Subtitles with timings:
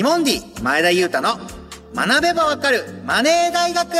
[0.00, 1.38] ティモンディ前田裕太の
[1.94, 3.90] 学べばわかるマネー大学。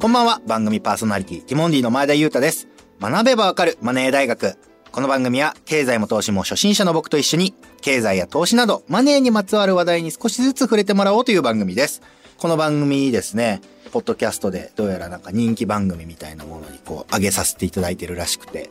[0.00, 2.66] こんばんは番組パーソナリティティモンディの前田裕太です。
[3.00, 4.56] 学べばわかるマネー大学。
[4.90, 12.02] この番組は経済も投資も初心者の僕と一緒に経済や投資などマネーにまつわる話題に少しずつ触れてもらおうという番組です。
[12.38, 13.60] この番組ですね
[13.92, 18.68] ポッドキャストでどうやらなんか人気番組みたいなものにこう上げさせていただいてるらしくて。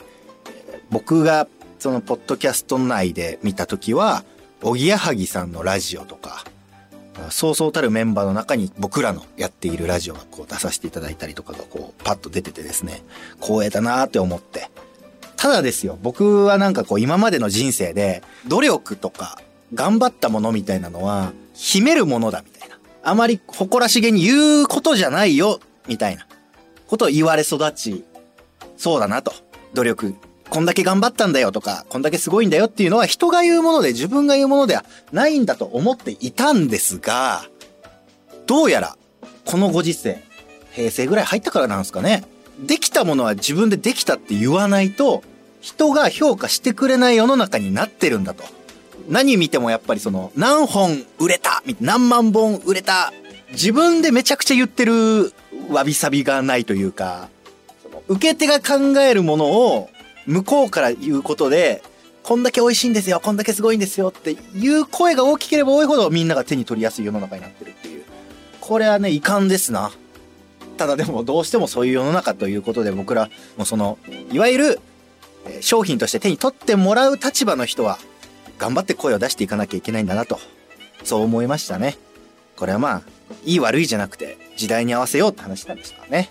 [0.89, 1.47] 僕が
[1.79, 4.25] そのポッドキャスト内で見た時は
[4.64, 6.43] おぎやはぎさんのラジオとか
[7.29, 13.04] そうそうたるメンバーの中に僕らのやっているラジオがこう出させていただいたりとかがこうパッと出ててですね
[13.42, 14.69] 光栄だなーって思って。
[15.38, 19.39] ただですよ僕はなんかこう今までの人生で努力とか
[19.74, 22.78] 頑張ったものみたいなのは秘めるものだみたいな。
[23.04, 26.28] あまり誇らしげに言うことじゃないよみたいな
[26.88, 28.05] ことを言われ育ち
[28.78, 29.33] そうだなと。
[29.74, 30.16] 努力
[30.51, 34.83] こんだけ頑張ったんだよとか、こんだけすごいんだよっていうのは人が言うもので自分が言うものでは
[35.14, 37.45] ないんだと思っていたんですが、
[38.47, 38.97] どうやら、
[39.45, 40.22] このご時世、
[40.73, 42.25] 平成ぐらい入ったからなんですかね。
[42.59, 45.23] できたものは自分でできたって言わないと、
[45.61, 48.44] 人が評価してくれない世の中になってるんだと。
[49.07, 53.13] 何見てもやっぱりその、何本売れた何万本売れた
[53.52, 55.33] 自分でめちゃくちゃ言ってる
[55.69, 57.29] わびさびがないというか、
[58.09, 59.89] 受け手が考えるものを
[60.25, 61.83] 向こうから言うことで、
[62.23, 68.03] こんだけ美味しいんですよ、こんだけすごいんですよっていう声が大きければ多いほどみんなが手に取りやすい世の中になってるっていう。
[68.59, 69.91] これはね、遺憾ですな。
[70.78, 73.97] ただでもどうしてもそういう世の中ということで僕らもその、
[74.31, 74.80] いわゆる
[75.61, 78.00] 商品として手に取ってもらう立場の人は
[78.58, 80.39] 頑張って声を出していかなきゃいけないんだなと。
[81.03, 81.97] そう思いましたね。
[82.56, 83.02] これはまあ、
[83.44, 86.30] いい悪いじゃなくて時代に合わせようって話なんですからね。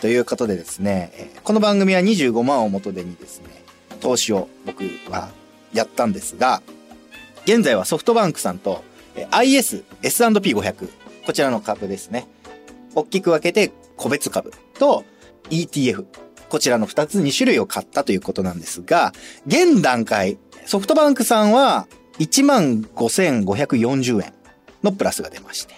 [0.00, 1.12] ということでですね、
[1.44, 3.48] この番組は25万を元手にですね、
[4.00, 5.28] 投資を僕は
[5.74, 6.62] やったんですが、
[7.44, 8.82] 現在はソフトバンクさんと
[9.30, 10.88] IS、S&P500、
[11.26, 12.26] こちらの株ですね。
[12.94, 15.04] 大きく分けて個別株と
[15.50, 16.06] ETF、
[16.48, 19.12] こちらの2つ2種類を買ったということなんですが、
[19.46, 21.86] 現段階、ソフトバンクさんは
[22.18, 24.32] 15,540円
[24.82, 25.74] のプラスが出まして、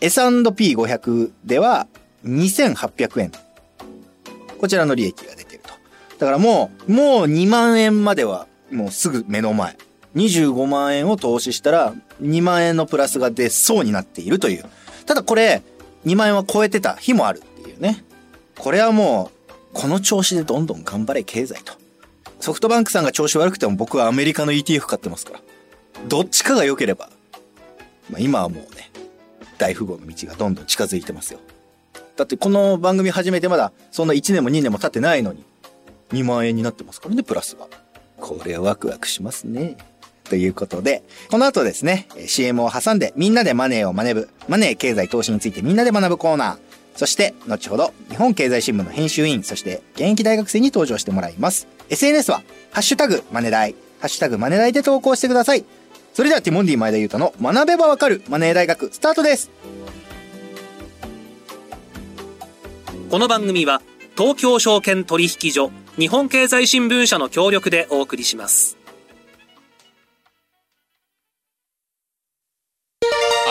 [0.00, 1.88] S&P500 では
[2.24, 3.32] 2800円
[4.58, 5.70] こちらの利益が出てると。
[6.18, 9.76] だからもう、もう2万円まではもうすぐ目の前。
[10.16, 14.64] 25万円を投資したら2万円のプラスが出そうになっているという。
[15.06, 15.62] ただこれ、
[16.06, 18.04] 2万円は超えてた日もあるっていうね。
[18.58, 21.74] これはもう、この調子でどんどん頑張れ経済と。
[22.40, 25.40] ソフトバンクさんが調子悪くても僕はアメリカの ETF 買ってますから。
[26.08, 27.10] どっちかが良ければ。
[28.10, 28.90] まあ今はもうね、
[29.58, 31.40] 大富豪の道がどんどん近づいてますよ。
[32.18, 35.44] だってこの番組始めてまだそんな1年も2年も経ってないのに、
[36.10, 37.68] 2万円になってますからね、プラスが。
[38.20, 39.76] これはワクワクしますね。
[40.24, 46.58] ということで、この後ですね、CM を挟んでみんなでマネーを学ぶ、マネー経済投資についてみんなで学ぶコーナー。
[46.96, 51.68] そして、後ほど、日本経済新聞の編集委員、そして現役大学生に登場してもらいます。
[51.88, 52.42] SNS は、
[52.72, 55.64] ハッシュタグマネ大、ハッシュタグマネ大で投稿してください。
[56.14, 59.52] それではティモンディ前田裕太の学べばわかるマネー大学スタートです。
[63.10, 63.80] この番組は
[64.18, 68.76] 東京証券取引所日本経済新聞社の協力でお送りします。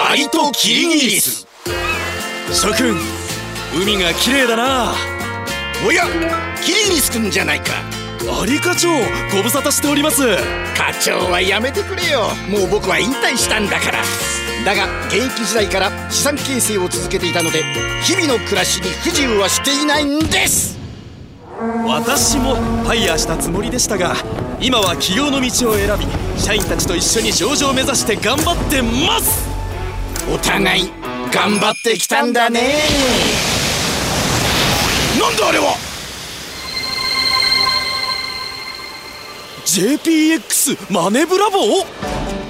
[0.08, 1.48] アリとキリギリス
[2.54, 2.96] 諸君
[3.82, 4.94] 海が綺麗だな。
[5.88, 6.04] おや
[6.64, 7.74] キリギリス君じゃないか。
[8.40, 8.90] アリ課長
[9.36, 10.22] ご無沙汰しております。
[10.78, 12.28] 課長はやめてくれよ。
[12.52, 14.04] もう僕は引退したんだから
[14.66, 17.64] だが現役時代から資産形成を続けていたので
[18.04, 20.78] 日々の暮らしに不自由はしていないんです。
[21.88, 24.16] 私もファイヤーしたつもりでしたが
[24.60, 26.06] 今は起業の道を選び
[26.40, 29.48] 社員たちと一緒に上場を目指して頑張ってます。
[30.34, 30.92] お互い
[31.32, 32.74] 頑張ってきたんだね。
[35.20, 35.76] なんだあれは。
[39.66, 41.58] JPX マネブラボ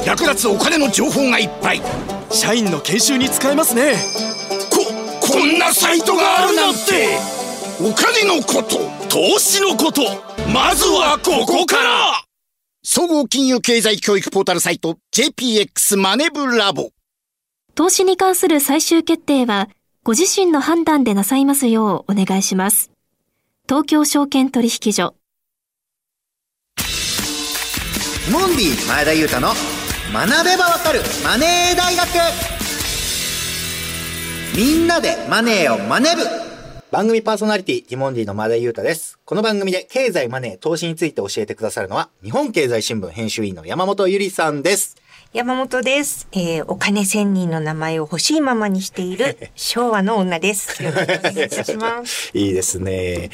[0.06, 1.82] 役立つお金の情報がいっぱい。
[2.32, 3.96] 社員の研修に使えますね。
[4.70, 7.38] ここんなサイトがあるなんて。
[7.80, 10.02] お金のこと投資のこと
[10.52, 12.24] まずはここから。
[12.84, 16.90] 総合金融経済教育ポータルサイト JPX マネブラボ。
[17.76, 19.70] 投資に関する最終決定は
[20.04, 22.92] ご自身の判断でなさいますようお願いします。
[23.68, 25.16] 東京証券取引所。
[28.32, 29.50] モンディ前田裕太の
[30.14, 32.08] 学べばわかるマネー大学
[34.56, 36.22] みんなでマネーをマネぶ
[36.92, 44.96] 番組パーソナリティティモンディの前田裕太ですこの番組で経済マネー投資について教えてくださるのは、日本経済新聞編集員の山本ゆりさんです。
[45.34, 46.30] 山本です。
[46.32, 50.82] えー、お金千人の名前を欲しいままにしている 昭和の女です。
[50.82, 52.32] よろしくお願いいたします。
[52.40, 53.32] いいですね。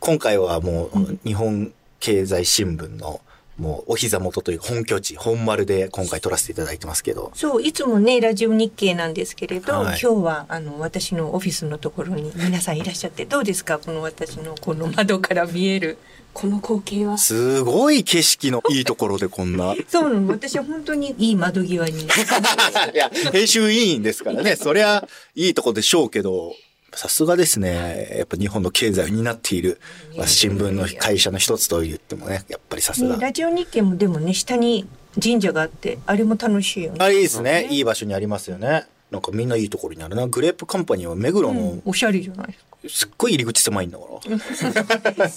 [0.00, 3.20] 今回はもう、日本経済新聞の、
[3.58, 7.32] もう、お膝元というか本拠地、本丸で今回撮らせていただいてますけど。
[7.34, 15.96] そう、いつもね、ラジオ日経なんですけれど、はい今日は、あの、私のオフィスのところに皆さんいらっしゃって、どうですかこの私のこの窓から見える、
[16.34, 17.16] この光景は？
[17.16, 19.72] すごい景色のいいところでこんな。
[19.72, 22.06] いそうなの、私は本当にいい窓際に。
[22.92, 24.54] や、編集委員ですからね。
[24.56, 26.54] そりゃ、いいとこでしょうけど、
[26.96, 28.16] さすがですね。
[28.18, 29.80] やっぱ日本の経済を担っている、
[30.16, 33.16] まあ新聞の会社の一つと言ってもね、やっぱりさすね、が。
[33.16, 34.88] ラジオ日経もでもね、下に
[35.22, 36.98] 神社があって、あれも楽しいよね。
[37.00, 37.68] あれいいですね。
[37.70, 38.86] いい場所にありますよね。
[39.10, 40.26] なんかみんないいところにあるな。
[40.26, 42.65] グレープカンパニーは目黒の、おしゃれじゃないですか。
[42.88, 44.20] すっごい入り口狭いんだから。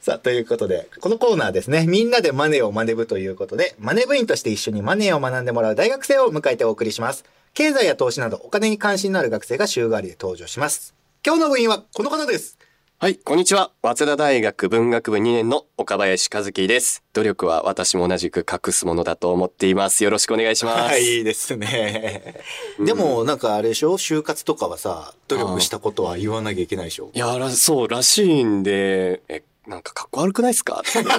[0.00, 7.24] さあ、ということで、このコーナーですね、みんなでマネーを学ぶということで、マネ部員として一緒にマネーを学んでもらう大学生を迎えてお送りします。
[7.54, 10.94] 経済や投資などお金に関心のある学生が週替わりで登場します。
[11.26, 12.58] 今日の部員はこの方です。
[13.00, 13.70] はい、こんにちは。
[13.80, 17.04] 早稲田大学文学部2年の岡林和樹です。
[17.12, 20.02] 努力は私も同じく隠すものだと思っています。
[20.02, 20.78] よろしくお願いします。
[20.90, 22.42] はい、いいですね。
[22.84, 23.98] でも、なんかあれでしょ？
[23.98, 27.10] 就活とかはさ、努力したことは言わなきゃいけないでしょ？
[27.14, 30.82] いやら、そう、らしいんで、え、なんかかっこ悪くないですか？
[30.84, 31.12] 正直。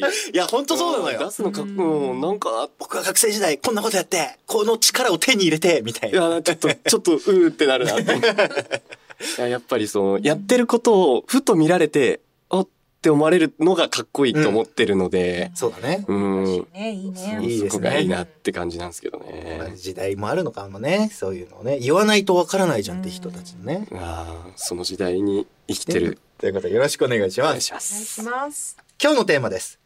[0.32, 1.30] いや、本当そうなのよ出。
[1.30, 6.30] すのかっこ、うんなんか、僕は学生時代こんなことやって、この力を手に入れて、みたいいな。
[6.36, 8.82] や、ちょっと、ちょっと、うーってなるなって。
[9.38, 12.20] いややっぱりその、やってることをふと見られて、
[12.50, 12.68] あっ
[13.02, 16.04] て思われるのがかっこいいと思ってるので、そうだね。
[16.08, 16.66] うん。
[16.72, 17.38] ね、いいね。
[17.42, 19.56] いいですねそこがいいなって感じなんですけどね。
[19.58, 21.10] まあ時代もあるのかもね。
[21.12, 21.78] そういうのをね。
[21.78, 23.86] 言わないとわからないじゃんって人たちのね。
[23.92, 26.18] ああ、その時代に生きてる。
[26.38, 27.50] ということでよろしくお願いしおます。
[27.50, 28.22] お願いしす。
[28.22, 28.76] ます。
[29.02, 29.78] 今日のテーマです。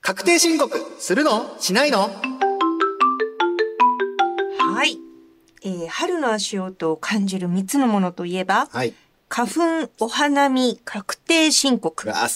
[0.00, 1.56] 確定申告するの？
[1.58, 2.08] しないの？
[5.64, 8.94] えー春の足音を感じる3つのものといえば、はい。
[9.28, 12.10] 花粉、お花見、確定申告。
[12.10, 12.28] あ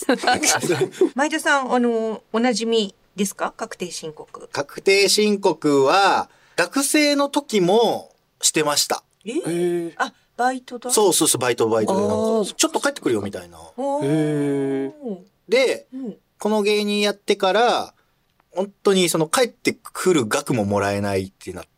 [1.14, 3.54] 前 田さん、あの、おなじみですか？
[3.56, 4.48] 確定申告。
[4.52, 9.02] 確定申告は、学生の時もしてました。
[9.24, 9.30] え？
[9.30, 10.90] えー、あ、バイトだ？
[10.90, 10.92] う。
[10.92, 13.58] そうそうそう、バイトバイトでちょっと帰ってくるよみたいな。
[15.48, 17.94] で、うんこの芸人やってから、
[18.50, 21.70] 本当にその帰ってくる額ももらえないってなって、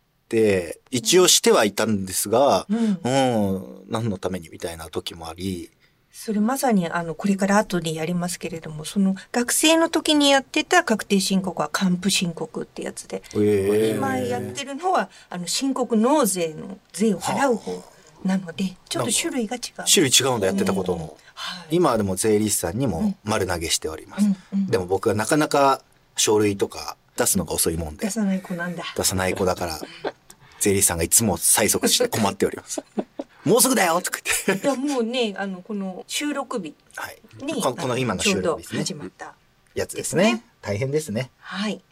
[0.91, 2.99] 一応してはいたんですが、うん。
[3.05, 5.71] うん、何のためにみたいな時もあり、
[6.17, 17.83] それまさに、あの、これから後でやりますけれども、その、学生の時にやってた確定申告は還付申告ってやつで、ええ今やってるのは、あの、申告納税の税を払う方
[18.25, 19.85] なので、ちょっと種類が違う。
[19.93, 21.17] 種類違うんだ、やってたことも。
[21.35, 21.77] はい。
[21.77, 24.25] 今はでも税理士さんにも丸投げしております。
[24.25, 25.83] うんうんでも僕はなかなか
[26.17, 28.85] 書類とか出すのが遅いもんで出、さない子なんだ。
[28.97, 29.81] 出さない子だから、
[30.65, 32.83] 税理士さんがいつも催促して困っております。
[33.45, 34.67] もうすぐだよとか言って。
[34.67, 37.45] いや、もうね、あの、この収録日はい。
[37.45, 38.85] に、ここの今の収録ですちょうどね。
[38.87, 39.35] 始まった。
[39.75, 40.23] やつですね。
[40.23, 41.31] ですね大変ですね。
[41.39, 41.83] はい。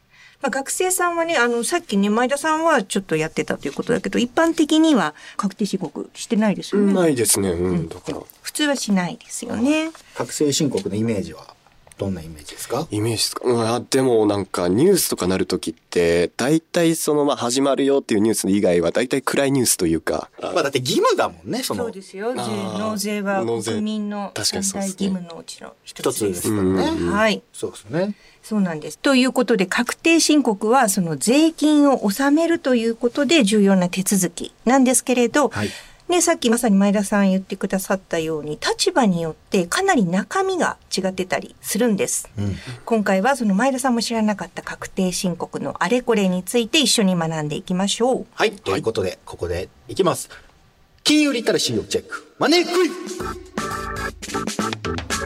[0.40, 6.94] まあ、学生さんはね、あの、さっきね、前田さんはちょっとやってたということだけど、一般的には確定申告してないですよね。
[6.94, 7.50] ないですね。
[7.50, 8.18] うん、だから。
[8.40, 9.92] 普通はしないですよね。
[10.14, 11.54] 確定申告のイメージは？
[12.02, 12.86] どんなイメージですか？
[12.90, 13.44] イメージですか？
[13.44, 20.30] うんあでもなんかニュースとかなるときって、大体そのまあ始まるよっていうニュース以外は大体暗いニュースというか。
[20.40, 22.32] まあだって義務だもんね、そのそうですよ。
[22.34, 26.28] 税納税は国民の確かに三大義務のうちの一一つつで。
[26.30, 26.68] ですすからね。
[26.68, 27.42] うんはい。
[27.52, 28.14] そうですね。
[28.42, 28.98] そうなんです。
[28.98, 35.68] ということで、確定申告は、その税金を納めるということで重要な手続きなんですけれど、はい。
[36.12, 42.28] ね、さっきまさに前田さん言ってくださったように、立場によってかなり中身が違ってたりするんです。
[42.36, 42.54] うん。
[42.84, 48.26] 今回はその前田さんも知らなかった確定申告のあれこれについて一緒に学んでいきましょう。
[48.34, 48.52] はい。
[48.52, 50.28] ということで、ここでいきます。
[51.02, 52.34] 金融リテラシーをチェック。
[52.38, 52.94] マネークイズ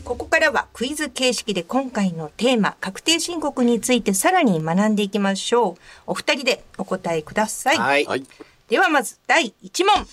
[0.04, 5.76] ここからはクイズ形式で今回のテーマ、確定申告についてさらに学んでいきましょう。
[6.06, 7.76] お二人でお答えください。
[7.76, 8.06] はい。
[8.68, 10.06] ではまず第1問。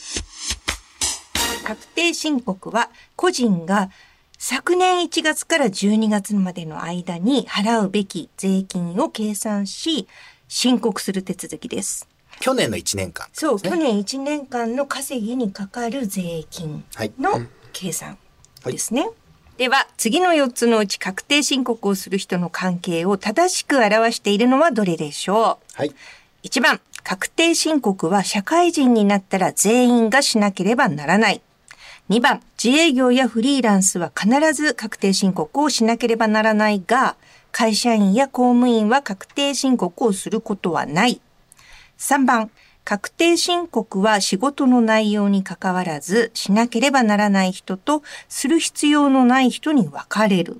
[1.63, 3.89] 確定申告は個人が
[4.38, 10.08] 昨年1月から12月までの間に払うべき税金を計算し、
[10.50, 12.08] 申告する手続きです。
[12.41, 13.27] 去年の1年間。
[13.32, 17.13] そう、去年1年間の稼ぎにかかる税金はい。
[17.17, 17.41] の
[17.72, 18.17] 計算
[18.65, 19.10] ですね。
[19.58, 25.77] では、次の4つのうち確定申告をする人の関係を正しく表しているのはどれでしょう？
[25.77, 25.96] はい。
[26.43, 31.41] 1番、確定申告は社会人になったら全員がしなければならない。
[32.10, 37.15] 2番、自営業やフリーランスは必ず確定申告をしなければならないが、
[37.53, 41.22] 会社員や公務員は確定申告をすることはない。
[41.98, 42.51] 3番、
[42.83, 50.60] 確定申告は仕事の内容に関わらずしなければならない人とする必要のない人に分かれる。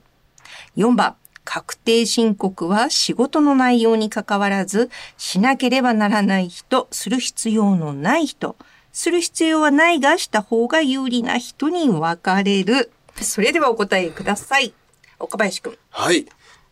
[0.78, 8.56] 4番、確定申告は仕事の内容に関わらずしなければならない人、する必要のない人、
[8.94, 12.92] する必要はないがした方が有利な人に分かれる。
[13.22, 14.74] それではお答えください。
[15.20, 15.78] 岡林くん。
[15.90, 16.26] はい。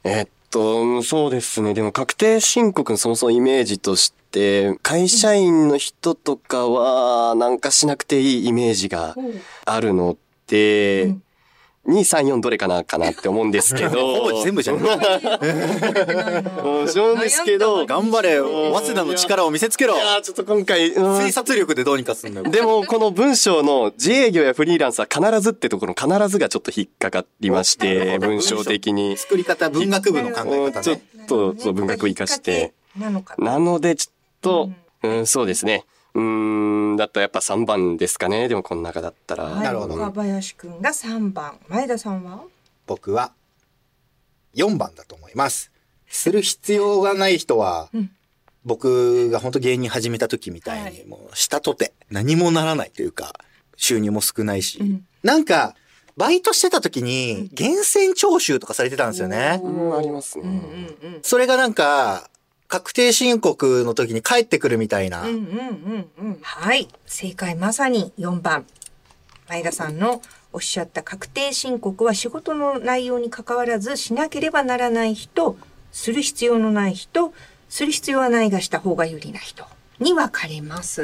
[0.03, 1.73] えーっと、そうですね。
[1.73, 9.15] でも確定申告のそもそもイメージとして、会社員の人とかは、なんかしなくていいイメージが
[9.65, 10.15] あるの
[10.47, 11.21] で、うん2、3、
[11.88, 13.89] 4どれかなかなって思うんですけど。
[14.21, 14.77] ほぼ全部じゃん。
[14.77, 14.83] うん
[16.88, 20.00] そうですけど、頑張れ、早稲田の力を見せつけろい。
[20.00, 22.50] やーちょっと今回、うん推察力でどうにかすんだよ。
[22.50, 29.17] でも、この文章の自営業やフリーランスは必ずってところの必ずがちょっと引っかかりまして、文章的に。
[29.17, 31.25] 作り方、文学部の考え方ちょっね。
[31.27, 32.73] と、そう文学を生かして。
[32.97, 33.53] なのかな。
[33.53, 34.69] なので、ちょっと、
[35.03, 35.85] うん、そうですね。
[36.13, 38.48] うーん、だったらやっぱ3番ですかね。
[38.48, 39.46] でもこの中だったら。
[39.46, 41.60] はいなるほど岡林くんが3番。
[41.68, 42.41] 前田さんは？
[42.88, 43.32] 僕は
[44.56, 45.72] 4番だと思います。
[46.08, 48.12] する必要がない人は、うん
[48.63, 53.34] 僕が本当芸人始めた時みたいに、はいもうしたとて何もならないというか、
[53.75, 55.74] 収入も少ないし、うんなんか、
[56.15, 59.60] バイトしてた時に、源泉徴収とかされてたんですよね。
[59.63, 60.44] うん、ありますね。
[60.44, 61.20] うんうんうん。
[61.24, 62.30] それがなんか、
[62.71, 65.23] 確定申告の時に帰ってくるみたいな。
[65.23, 66.39] うんうんうんうん。
[66.41, 66.87] はい。
[67.05, 68.65] 正解まさに4番。
[69.49, 70.21] 前田さんの
[70.53, 75.57] おっしゃった確定申告は仕事の内容に関わらずしなければならない人、
[75.91, 77.33] する必要のない人、
[77.67, 79.65] する必要はないがした方が有利な人
[80.01, 81.03] に分かれます。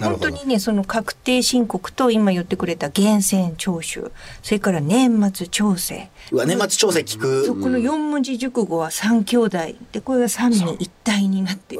[0.00, 4.12] 本当にね、その確定申告と今言ってくれた源泉徴収、
[4.42, 6.08] それから年末調整。
[6.30, 7.44] うわ、年末調整聞く。
[7.44, 9.58] そこの四文字熟語は三兄弟
[9.92, 11.76] で、これが三位一体になって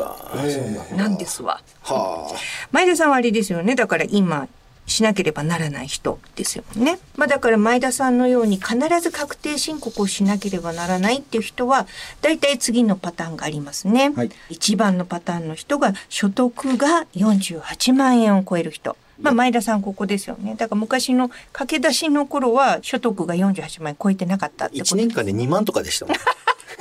[0.96, 1.60] なんですわ。
[1.82, 2.36] はあ。
[2.72, 3.76] 前田さんはあれですよね。
[3.76, 4.48] だから今、
[4.88, 6.98] しなければならない人ですよね。
[7.16, 11.86] まあだから前田さんのように必ず確定申告をしなければならないっていう人は、
[12.22, 14.10] 大体次のパターンがありますね。
[14.10, 18.96] はい一番のパターンの人が所得が48万円を超える人。
[19.20, 20.54] まあ前田さんここですよね。
[20.56, 26.16] だから昔の駆け出しの頃は所得が48万円超えてなかったってこと1年間で2万とかでしたもん。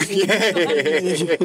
[0.10, 1.40] いやいやいやいやい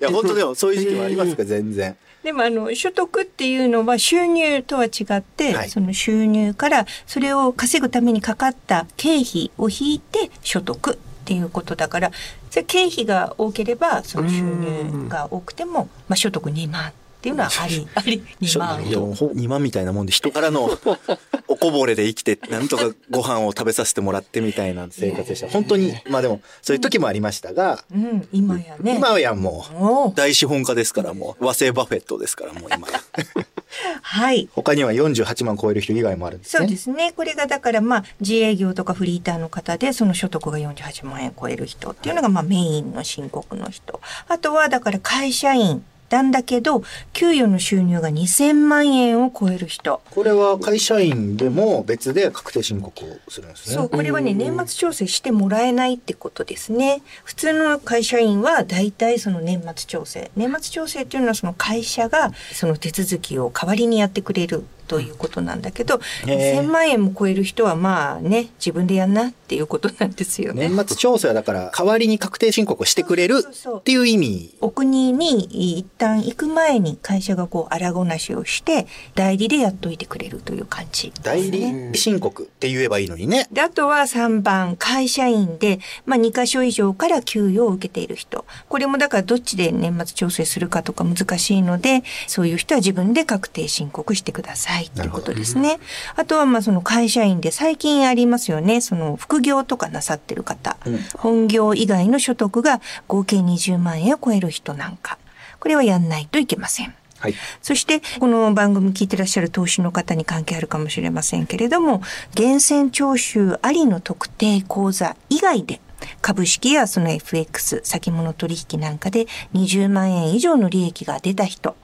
[0.00, 1.96] や、本当でもそういう時期もありますか、全然。
[2.22, 5.68] でもあの所得っていうのは収入とは違って、はい。
[5.70, 12.12] その収入からそれを稼ぐためにかかった経費を引いて所得っていうことだから
[12.50, 16.92] それ経費が多ければその収入が多くても、まあ、所得2万
[17.26, 18.88] っていうのはあり あり2万。
[18.88, 20.70] でもほ2万みたいなもんで人からの
[21.48, 25.48] おこぼれで生きてなんとかご飯を食べさせてもらってみたいな生活でした。
[25.48, 28.96] 本当にまあでもそういう時もありましたが、うん、今やね。
[28.96, 30.10] 今はやもおう。
[30.10, 32.86] う大資本家ですからもう和製バフェットですからもう今。
[34.02, 34.48] はい。
[34.52, 36.58] 他には48万超える人以外もあるんですね。
[36.58, 37.12] そうですね。
[37.12, 44.00] これがだからまあ自営業とかフリーターの方でその所得が48万円超える人っていうのがまあメインの申告の人。
[44.28, 46.82] あとはだから会社員なんだけど
[47.12, 50.00] 給与の収入が2000万円を超える人。
[50.10, 57.02] これは会社員でも別で確定申告をするんですねそう、これはね、年末調整してもらえないってことですね。
[57.24, 60.30] 普通の会社員は大体その年末調整。
[60.36, 70.68] 年末調整っていうのはその会社がその手続きを代わりにやってくれるということなんだけど、へー1000万円も超える人はまあね、自分でやんなっていうことなんですよね。
[70.68, 73.44] 年末調整はだから代わりに確定申告をしてくれる
[73.78, 81.12] っていう意味お国に一旦行く前に会社がこう荒ごなしをして代理でやっといてくれるという感じね。
[81.22, 88.44] 代理申告って言えばいいのにねで、あとは3番、会社員で、まあ、2箇所以上から給与を受けている人。
[88.68, 95.78] これもだからどっちで年末調整するかとか難しいので、そういう人は自分で確定申告してくださいということですね。
[96.16, 100.76] あとはまあその会社員で最近ありますよね、その副業とかなさってる方。
[100.86, 105.18] うん本業以外の所得が合計20万円を超える人なんか。
[105.58, 106.94] これはやんないといけません。
[107.18, 112.02] はいそして、この番組聞いてらっしゃる投資の方に関係あるかもしれませんけれども、
[112.36, 115.80] 源泉徴収ありの特定口座以外で、
[116.20, 121.74] 株式やその FX、先物取引なんかで20万円以上の利益が出た人、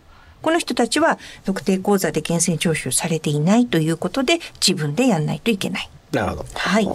[0.42, 5.88] この人たちは特定口座で源泉徴収されていないということで、自分でやんないといけない。
[6.12, 6.88] なるほどはい。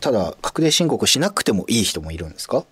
[0.00, 2.64] ただ確定申告しなくてもいい人もいるんですか？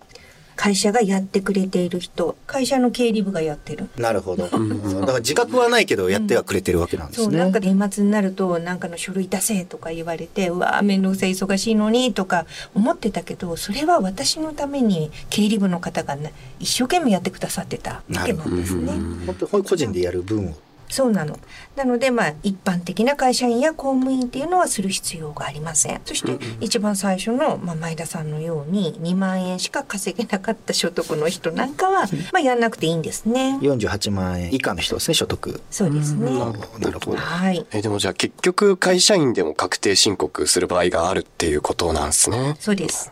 [0.55, 3.89] 会社がやってくれている人、会社の経理部がやってる。
[3.97, 4.47] なるほど。
[4.47, 7.37] そうだから自覚はないけどやってはくれてるわけなんでそう、すね。
[7.37, 18.91] なんか年末になると、なんかの書類出せとか言われて、うわー、めんどくさい、忙しいのに、とか思ってたけど、それは私のために経理部の方がね、一生懸命やってくださってたわけなんですね。
[19.25, 20.53] 本当に個人でやる分を。
[20.89, 21.39] そうなの。
[21.75, 26.01] なので、まあ、一般的な会社員や公務員っていうのはする必要がありません。
[26.05, 33.57] そして、一番最初の、まあ、前田さんのように、2万円しか稼げなかった所得の人なんかは、まあ、やんなくていいんですね。
[33.61, 35.61] 48万円以下の人ですね、所得。
[35.71, 36.31] そうですね。
[36.79, 37.17] なるほど。
[37.17, 37.65] はい。
[37.71, 42.55] えでもじゃあ結局会社員でも確定申告する場合があるっていうことなんですね。
[42.59, 43.11] そうです。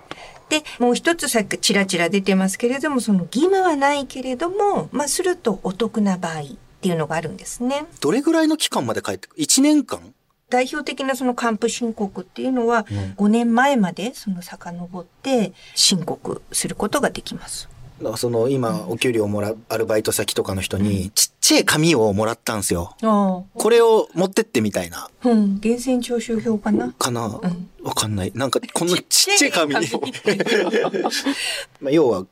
[0.50, 6.42] で、もう一つさっきちらちら出てますけれども、その義務はないけれども、まあ、するとお得な場合
[6.83, 7.85] っていうのがあるんですね。
[8.01, 10.13] どれぐらいの期間まで帰ってくる ?1 年間？
[10.49, 12.85] 代表的なその還付申告っていうのは、
[13.17, 17.69] 5年前までその遡って申告することができます。
[17.99, 22.95] だからその今お給料もらうアルバイト先とかの人にちっちゃい紙をもらったんですよ。
[23.01, 25.05] あこれを持ってってみたいな。
[25.05, 25.09] あ。
[25.23, 25.37] うん。
[25.63, 26.91] 源泉徴収票かな？
[26.91, 27.21] かな？
[27.21, 28.31] わ、んかんない。
[28.35, 29.73] なんかこんなちっちゃい紙。
[29.75, 30.37] ちっちゃい
[31.79, 32.25] まあ要は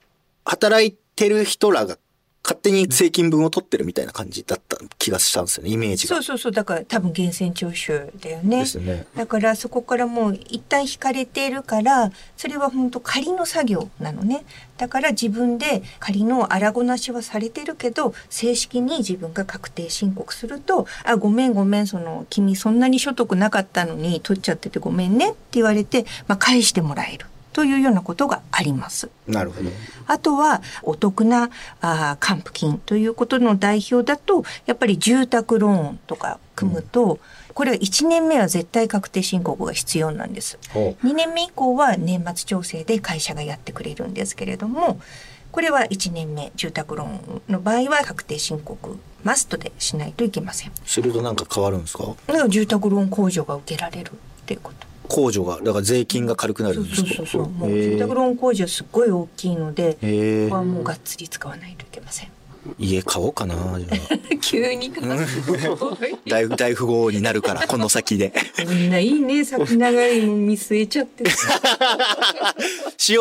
[0.43, 1.97] 働いてる人らが
[2.43, 6.15] 勝手に税金分を取ってるみたいな感じだった気がしたんですよね、イメージが。
[6.15, 6.51] そうそうそう。
[6.51, 8.59] だから多分源泉徴収だよね。
[8.59, 9.05] ですね。
[9.15, 14.43] だからそこからもう一旦引かれているからそれは本当仮の作業なのね
[14.77, 29.09] だから自分で仮の荒ごなしはされてるけど正式に自分が確定申告すると「あごめんごめんその君そんなに所得なかったのに取っちゃっててごめんね」って言われて、まあ、返してもらえるというようなことがあります。
[29.27, 29.69] なるほど。
[30.07, 31.49] あとはお得な
[31.81, 37.19] あー還付金ということの代表だとやっぱり住宅ローンとか組むと、
[37.53, 40.57] これは1年目は絶対確定申告が必要なんです。
[40.73, 44.99] ほ2年目以降は年末調整で会社がやってくれるんですけれども
[45.51, 50.71] これは1年目住宅ローンの場合は確定申告マストでしないといけません。
[50.85, 52.15] するとなんか変わるんですか
[52.47, 54.15] 住宅ローン控除が受けられるっ
[54.45, 54.90] ていうこと。
[55.11, 57.07] 控除が、だから税金が軽くなるんですか？
[57.07, 57.49] そうそうそう。
[57.49, 62.29] もう住宅ローン控除はすっごい大きいので、へここはーもうがっつり使わないといけません。
[62.77, 64.17] 家買おうかな、じゃあ。
[64.41, 64.91] 急に
[66.27, 68.33] 大大富豪になるから、この先で。
[68.67, 71.23] みんないいね先長いの見据えちゃって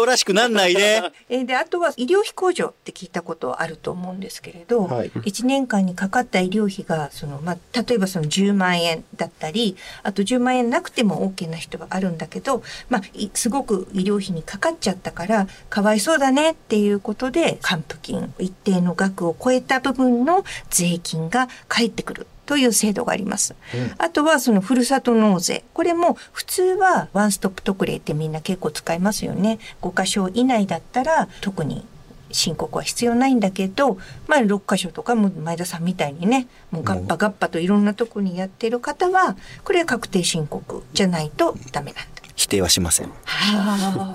[0.06, 1.02] らしくなんないで。
[1.28, 22.26] えーであとは医療費控除って聞いたことあると思うんですけれど、はい1年間にかかった医療費がその、まあ、例えばその10万円だったりあと10万円なくても OK な人があるんだけど、まあ、いすごく医療費にかかっちゃったからかわいそうだねっていうことで還付金一定の額を超えた部分の税金が返ってくる。
[22.46, 23.54] という制度があります。
[23.96, 25.62] あとはそのふるさと納税。
[25.72, 29.60] これも普通はワンストップ特例ってみんな結構使いますよね。
[29.82, 31.86] 5箇所以内だったら特に
[32.32, 42.20] 申告は必要ないんだけど、まあ6箇所とかも前田さんみたいにね、もうガッパガッパといろんなとこにやってる方は、これは確定申告じゃないとダメなんだ。
[42.36, 43.12] 否定はしません。
[43.24, 44.12] は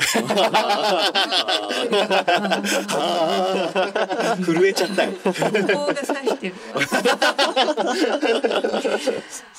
[4.43, 5.12] 震えちゃったよ。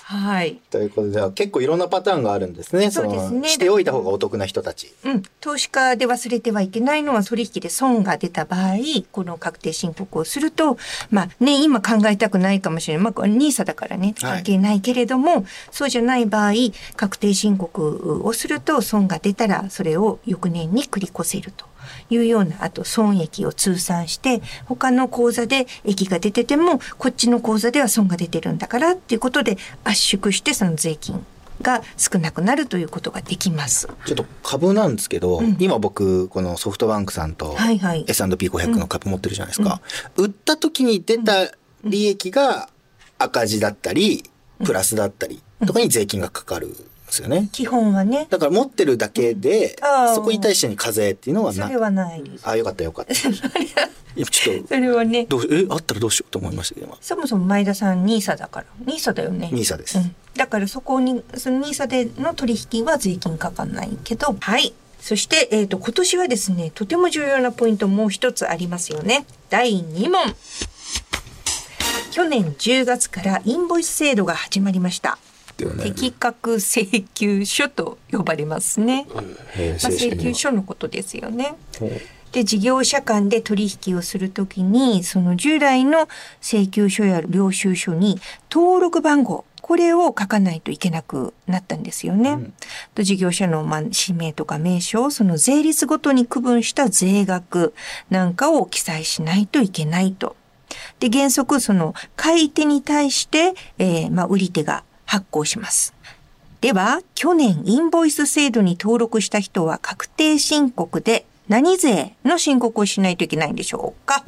[0.09, 0.61] はい。
[0.71, 2.92] ということで、結構いろんなパターンがあるんですね。
[2.92, 4.95] そうですねのしておいた方がお得な人たち。
[5.05, 8.77] うん、投資家で忘れてはいけないのは取引で損が出た場合、
[9.11, 10.79] この確定申告をすると、
[11.11, 13.03] まあね、今考えたくないかもしれない。
[13.03, 16.53] まあ、これ NISA だからね、はい関係ないけれども、そうじゃない場合、
[16.95, 21.66] 確定申告をすると損が出たら、それを翌年に繰り越せると。
[22.11, 31.25] いうような、あと損益を通算して、他の口座で益が出てても、こっちの口座では損が出てるんだからっていうことで圧縮してその税金
[31.62, 33.88] が少なくなるということができます。
[34.07, 39.81] ちょっと株なんですけど、今僕、このソフトバンクさんとはいはい S&P500 の株持ってるじゃないですか。
[40.16, 41.53] 売った時に出た
[41.85, 42.69] 利益が
[43.19, 44.31] 赤字だったり、
[44.64, 46.75] プラスだったりとかに税金がかかるん
[47.07, 47.49] ですよね。
[47.53, 52.49] 基本はね、だから持ってるだけであー、そこに対してに課税っていうのはなそれはないです。
[52.49, 53.12] あ、よかったよかった。
[54.16, 56.75] いやちょっと、それはね、どうしえ、あったらどうしようと思いました？
[56.77, 56.97] けど、今。
[57.01, 58.66] そもそも前田さんニーサだから。
[58.85, 59.51] ニーサだよね。
[59.53, 60.14] ニーサですうん。
[60.37, 64.73] だからそこに、そのニーサでの取引は税金かかんないけど、はい。
[65.01, 69.27] そして、えっ、と、今年はですね、とても重要なポイントもう一つありますよね。
[69.51, 70.35] 第2問。
[72.11, 75.19] 去年10月からインボイス制度が始まりました。
[75.57, 79.07] 適格請求書と呼ばれますね。
[79.14, 81.57] まあ、請求書のことですよね。
[82.33, 86.07] で事業者間で取引をするときにその従来の
[86.42, 92.38] 請求書や領収書に登録番号これを書かないといけなくなったんですよね。
[92.95, 97.75] と事業者のまあ氏名とか名称、その税率ごとに区分した税額
[98.09, 100.37] なんかを記載しないといけないと。
[101.01, 105.95] で、原則その買い手に対して、えーまあ売り手が発行します。
[106.61, 114.25] では、去年インボイス制度に登録した人は確定申告で何税の申告をしないといけないんでしょうか？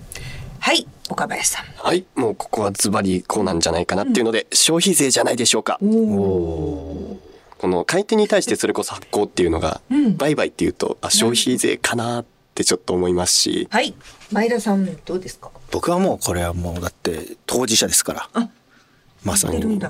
[0.60, 1.64] はい、岡林さん。
[1.76, 2.04] はい。
[2.14, 5.78] もうここはズバリこうなんじゃないかなっていうので、消費税じゃないでしょうか。
[5.80, 7.18] こ
[7.62, 9.80] の買い手に対してそれこそ発行っていうのが、
[10.16, 13.94] 売買っていうと、あ、消費税かなってちょっと思いますし、はい、
[14.30, 15.50] 前田さんどうですか？
[15.72, 18.28] 僕はもうこれはもうだって当事者ですから。
[18.34, 18.48] あ
[19.24, 19.80] まさに。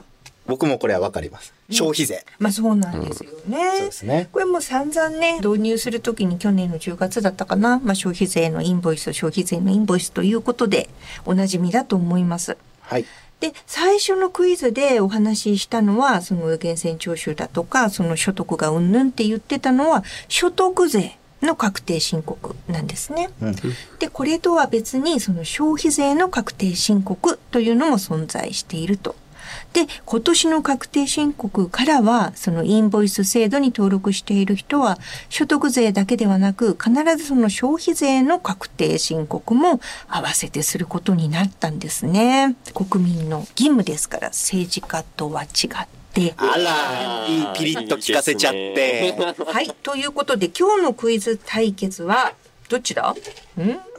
[0.48, 1.52] 僕もこれはわかります。
[1.70, 2.24] 消費税。
[2.38, 3.70] まあそうなんですよね。
[3.76, 4.28] そうですね。
[4.32, 10.88] これも散々ね、導入するときに去年の10月だったかな、まあ消費税のインボイス、消費税のインボイスということで、
[11.26, 12.56] おなじみだと思います。
[12.80, 13.04] はい。
[13.40, 23.28] で、最初のクイズでお話ししたのは、その源泉徴収だとか、その所得がうんぬんって言ってたのは、所得税の確定申告なんですね。
[23.42, 23.54] うん。
[23.98, 29.14] で、これとは別に、その消費税の確定申告というのも存在していると。
[29.72, 42.56] で、今年の確定申告からは、そのインボイス制度に登録している人は、所得税だけではなく、必ずその消費税の確定申告も合わせてすることになったんですね。
[42.74, 45.48] 国民の義務ですから、政治家とは違っ
[46.14, 46.34] て。
[46.36, 49.14] あら、いいピリッと聞かせちゃって。
[49.46, 49.68] はい。
[49.82, 52.32] ということで、今日のクイズ対決は、
[52.68, 53.14] どっちだん？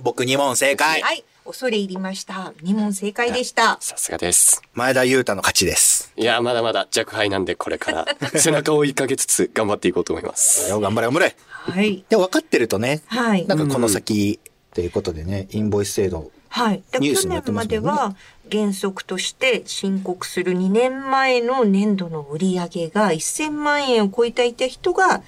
[0.01, 1.01] 僕2問正解。
[1.01, 1.23] はい。
[1.49, 2.53] 恐れ入りました。
[2.61, 3.79] 2問正解でした。
[3.81, 4.61] さすがです。
[4.75, 6.13] 前田裕太の勝ちです。
[6.15, 8.05] いや、まだまだ弱敗なんで、これから
[8.37, 10.69] 背中を追いかけつつ頑張っていこうと思います。
[10.69, 11.35] よ頑張れ頑張れ。
[11.47, 12.05] はい。
[12.07, 13.47] で、分かってるとね、はい。
[13.47, 14.39] なんかこの先、
[14.75, 16.29] ということでね、インボイス制度。
[16.49, 16.83] はい。
[16.91, 18.15] だ去ニュースになって年までは
[18.51, 25.23] 原則として申告する2年前の年度の売上が1000万円を超えていた人が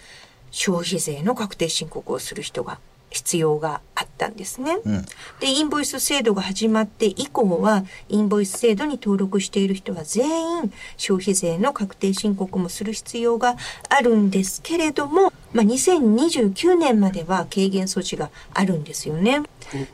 [0.51, 2.79] 消費税の確定申告をする人が
[3.11, 4.77] 必要があったんですね。
[4.83, 5.05] うん。
[5.39, 13.57] で、インボイス制度が始まって以降は、インボイス制度に登録している人は全員消費税の確定申告もする必要が
[13.89, 19.43] あるんですけれども、まあ、2029年までは軽減措置があるんですよね。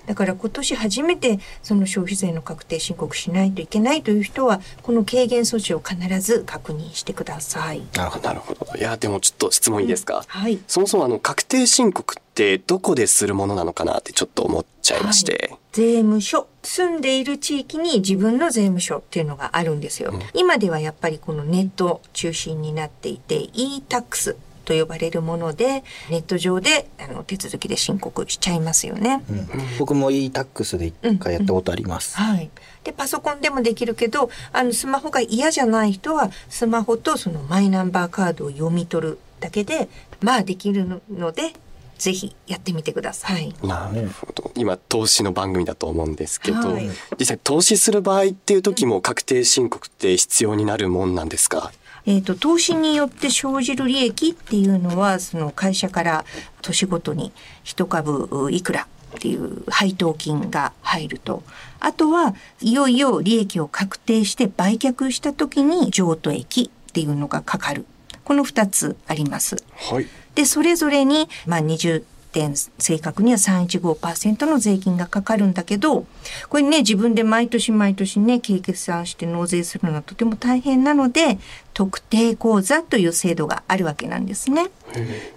[0.06, 7.82] だから今年初めてその消費税の確定申告しないといけないという人は、この軽減措置を必ず確認してください。
[7.96, 8.28] なるほど。
[8.28, 8.68] なるほど。
[8.78, 10.60] いや、でもちょっと質問いいですか、はい。
[10.68, 15.52] そもそもあの、確定申告ってどこでするものなのかなってちょっと思っちゃいまして。
[15.74, 24.36] 税務署住んでいる地域に自分の税務署っていうのがあるんですよ、今ではやっぱりこのネット中心になっていて e-tax
[24.68, 29.48] と呼ばれるものでネット上であの手続きで申告しちゃいますよね、うん
[29.80, 32.18] 僕も e-tax で一回やったことあります。
[32.18, 32.50] はい。
[32.84, 39.88] で、パソコンでもできるけど、あの、スマホが嫌じゃない人は、スマホとそのマイナンバーカードを読み取るだけで、
[40.22, 41.54] まあできるので、
[41.98, 43.54] ぜひやってみてください。
[43.64, 44.52] なるほど。
[44.56, 51.72] 今、投資の番組だと思うんですけど、はい実際投資する場合っていう時も確定申告って必要になるもんなんですか？
[52.08, 56.26] えっ、と、投資によって生じる利益っていうのは、その会社から
[56.62, 57.34] 年ごとに
[57.66, 61.44] 一株いくらっていう配当金が入ると。
[61.82, 67.86] あとは、いよいよ利益を確定して売却した時に譲渡益っていうのがかかる。
[68.24, 69.58] この二つあります。
[69.76, 70.08] はい。
[70.34, 72.04] で、それぞれに、まあ、20
[72.38, 76.06] 点、正確には315%の税金がかかるんだけど、
[76.50, 81.40] これね、自分で毎年毎年ね、計決算して納税するのはとても大変なので、
[81.74, 84.70] 特定口座という制度があるわけなんですね。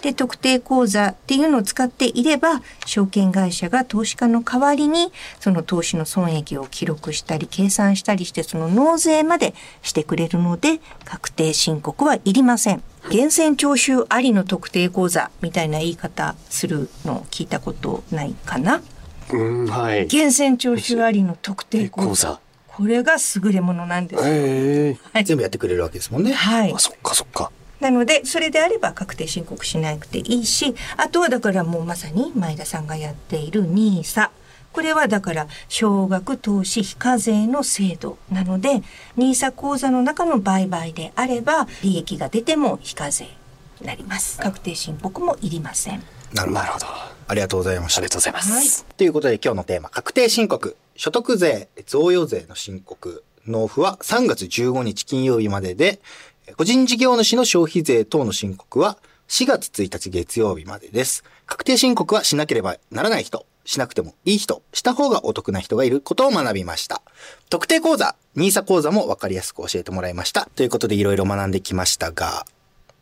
[0.02, 12.82] で、特定口座っていうのを使っていれば、証券会社が投資家の代わりに、その投資の損益を記録したり、計算したりして、その納税までしてくれるので、確定申告はいりません。
[13.08, 18.82] 源泉徴収ありの特定口座みたいな言い方するのを聞いたことないかな
[19.32, 20.06] うん、はい。
[20.06, 22.40] 源泉徴収ありの特定口座。
[22.66, 24.22] これが優れものなんです。
[24.26, 24.98] へえ。
[25.12, 26.32] はい全部やってくれるわけですもんね。
[26.32, 26.78] はいあ、。
[26.78, 27.50] そっかそっか。
[27.80, 34.30] なので、それであれば確定申告しなくていいし、あとはだからもうまさに前田さんがやっている NISA。
[34.72, 38.82] これはだから少額投資非課税の制度なので、
[39.16, 43.26] NISA 口座の中の売買であれば利益が出ても非課税
[43.80, 44.38] になります。
[44.38, 46.02] 確定申告もいりません。
[46.34, 46.60] なるほど。
[46.60, 46.86] なるほど。
[47.26, 48.10] ありがとうございましたありが。
[48.10, 48.84] とうございます。
[48.84, 50.76] はいということで今日のテーマ、確定申告。
[50.96, 56.00] 所得税、贈与税の申告、納付は3月15日金曜日までで、
[56.56, 61.24] 個人事業主の消費税等の申告は4月1日月曜日までです。
[61.46, 67.02] 確定申告はしなければならない人、しなくてもいい人、した方がお得な人がいることを学びました。
[67.48, 70.48] 特定講座、NISA 講座も分かりやすく教えてもらいました。
[70.56, 72.44] ということでいろいろ学んできましたが、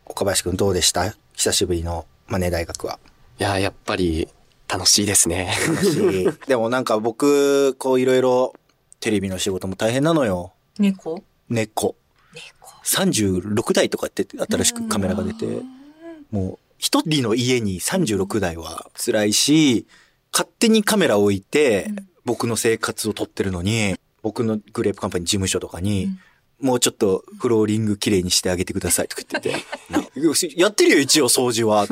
[0.05, 1.15] 岡林くんどうでした？
[1.33, 2.99] 久しぶりのマネー大学は。
[3.39, 4.27] いや、やっぱり
[4.67, 5.51] 楽しいですね。
[6.47, 8.53] でもなんか僕、こういろいろ
[8.99, 10.51] テレビの仕事も大変なのよ。
[10.77, 11.23] 猫？
[11.49, 11.95] 猫。
[12.83, 15.61] 36台とかって新しくカメラが出て、
[16.31, 19.85] もう一人の家に36台は辛いし、
[20.31, 21.91] 勝手にカメラを置いて
[22.25, 26.09] 僕の生活を撮ってるのに、僕のグレープカンパニー事務所とかに、
[26.61, 29.65] もうちょっとフローリング綺麗にしてあげてくださいとか言ってて、
[30.59, 31.87] やってるよ一応掃除は、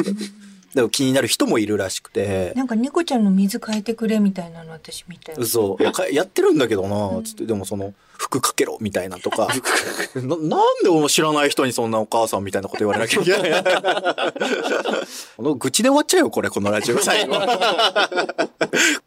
[0.90, 5.38] 気になる人もいるらしくて、なんか猫ちゃんの水変えてくれみたいなの私見たよ。
[5.40, 5.78] 嘘。
[5.80, 9.48] いや、かやってるんだけどな、つって、でもその、服かけろ、みたいなとか。
[10.16, 10.38] な、なん
[10.84, 13.64] で知らない人にそんなお母さんみたいなこと言われなきゃいけない。
[15.38, 17.36] この愚痴で終わっちゃうよ、これ、このラジオ最後。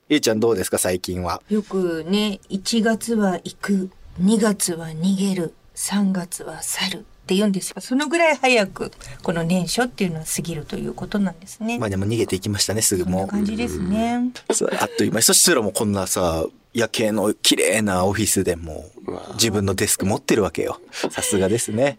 [0.09, 1.43] ゆうちゃんどうですか、最近は？
[1.49, 7.81] よくね、1月は行く、2月は逃げる、3月は去るって言うんですよ。
[7.81, 11.79] そのぐらい早く、この年初っていうのは過ぎるということなんですね。
[11.79, 14.31] まあでも逃げていきましたね、すぐこんなも感じですね。
[14.79, 15.23] あっという間に。
[15.23, 20.81] そしたらもうこんなさ、夜景の綺麗なオフィスでもう自分のデスク持ってるわけよ。
[20.93, 21.99] さすがですね。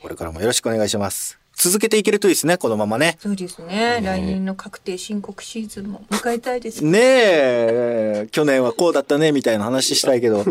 [0.00, 1.38] これからもよろしくお願いします。
[1.56, 3.18] 続けていけるといいですね、このままね。
[3.20, 4.00] そうですね。
[4.00, 6.90] 来年の確定申告シーズンも迎えたいですね。
[6.92, 10.44] ねえ、去年はこうだったね、みたいな話したいけど、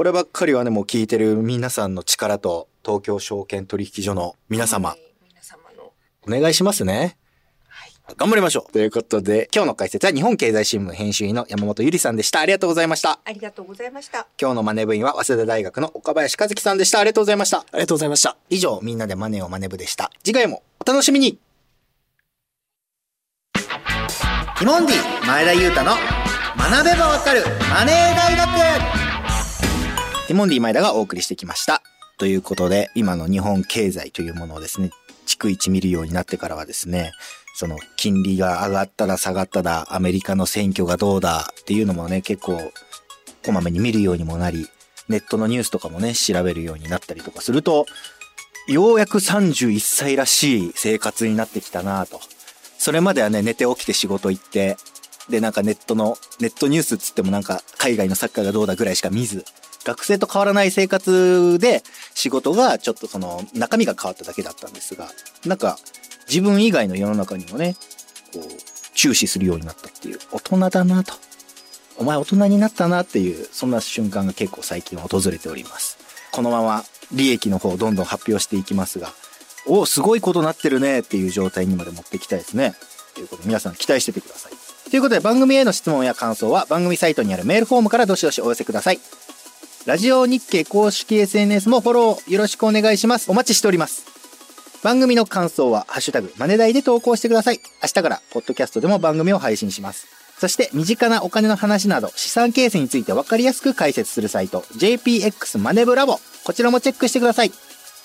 [0.00, 4.96] こればっかりはね、もう聞いてる皆さんの力と、東京証券取引所の皆様、
[5.28, 5.92] 皆様の。
[6.26, 7.18] お願いしますね。
[8.16, 8.72] 頑張りましょう。
[8.72, 12.40] ということで、今日の解説は日本経済新聞編集員の山本ゆりさんでした。
[12.40, 13.20] ありがとうございました。
[13.22, 14.26] ありがとうございました。
[14.40, 17.00] 今日のマネ部員は早稲田大学の岡林和樹さんでした。
[17.00, 17.58] ありがとうございました。
[17.58, 18.38] ありがとうございました。
[18.48, 20.10] 以上、みんなでマネをマネ部でした。
[20.24, 21.38] 次回もお楽しみに
[23.52, 25.90] ティモンディ前田裕太の
[26.56, 29.09] 学べばわかるマネー大学
[30.30, 31.82] ティモンディ前田がお送りしてきました。
[32.16, 34.90] ということで、今の日本経済というものをですね、
[35.26, 37.10] 逐一見るようになってからはですね、
[37.56, 42.60] その金利が上がったら下がっただ、アメリカの選挙がどうだっていうのもね、結構
[43.44, 44.68] こまめに見るようにもなり、
[45.08, 47.86] ネットのニュースとかもね、調べるようになったりとかすると、
[48.68, 52.20] ようやく31歳らしい生活になってきたなと。
[52.78, 54.76] それまではね、寝て起きて仕事行って、
[55.28, 59.44] で、なんかネットの、ネットニュースっつってもなんか海外のサッカーがどうだぐらいしか見ず、
[59.84, 61.82] 学生と変わらない生活で
[62.14, 65.08] 仕事がちょっとその中身が変わっただけだったんですが、
[65.46, 65.78] なんか
[66.28, 67.74] 自分以外の世の中にもね、
[68.32, 68.42] こう、
[68.94, 71.14] 注視するようになったっていう、大人だなと。
[71.98, 75.98] お前大人になったなっていう、そんな瞬間が結構最近訪れております。
[76.32, 79.12] このまま利益の方をどんどん発表していきますが、
[79.66, 82.74] おおすごいことなってるねっていう状態にまで持っていきたいですね。
[83.14, 84.52] ということで皆さん期待しててください。
[84.90, 89.00] ということで番組への質問や感想は番組サイトにあるメールフォームからどしどしお寄せください。
[89.90, 93.28] ラジオ日経公式 SNS もフォローよろしくお願いします。
[93.28, 94.06] お待ちしております。
[94.84, 97.60] 番組の感想は、ハッシュタグ、マネダイで投稿してください。
[97.82, 100.06] 明日から、ポッドキャストでも番組を配信します。
[100.38, 106.20] そして、身近なお金の話など、資産形成について分かりやすく解説するサイト、JPX マネブラボ。
[106.44, 107.50] こちらもチェックしてください。
[107.50, 107.56] テ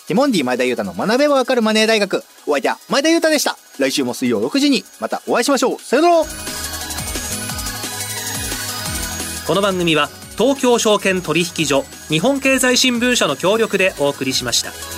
[0.07, 2.23] ィモンディ前田裕太の学べばわかるマネー大学。
[2.47, 3.59] お相手は前田裕太でした。
[3.77, 5.79] 来週も水曜6時にまたお会いしましょう。
[5.79, 6.23] さよなら
[9.45, 14.94] この番組は東京証券取引所日本経済新聞社の協力でお送りしました。